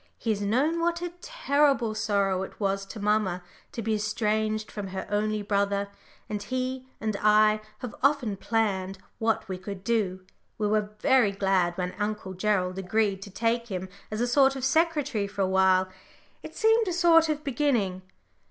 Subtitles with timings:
[0.17, 4.87] He has known what a terrible sorrow it was to mamma to be estranged from
[4.87, 5.89] her only brother,
[6.27, 10.25] and he and I have often planned what we could do.
[10.57, 14.65] We were very glad when Uncle Gerald agreed to take him as a sort of
[14.65, 15.87] secretary for a while
[16.41, 18.01] it seemed a sort of beginning."